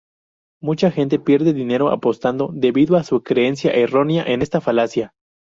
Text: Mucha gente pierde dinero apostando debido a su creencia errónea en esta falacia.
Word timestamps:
Mucha 0.63 0.89
gente 0.89 1.19
pierde 1.19 1.53
dinero 1.53 1.89
apostando 1.91 2.49
debido 2.55 2.97
a 2.97 3.03
su 3.03 3.21
creencia 3.21 3.69
errónea 3.71 4.23
en 4.25 4.41
esta 4.41 4.59
falacia. 4.59 5.13